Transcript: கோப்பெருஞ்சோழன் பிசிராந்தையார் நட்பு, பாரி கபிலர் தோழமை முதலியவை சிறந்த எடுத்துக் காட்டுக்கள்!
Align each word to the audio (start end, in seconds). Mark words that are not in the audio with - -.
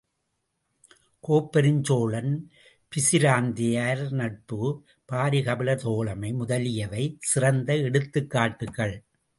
கோப்பெருஞ்சோழன் 1.23 2.31
பிசிராந்தையார் 2.91 4.11
நட்பு, 4.11 4.61
பாரி 5.05 5.43
கபிலர் 5.43 5.81
தோழமை 5.81 6.33
முதலியவை 6.33 7.05
சிறந்த 7.23 7.77
எடுத்துக் 7.81 8.29
காட்டுக்கள்! 8.29 8.95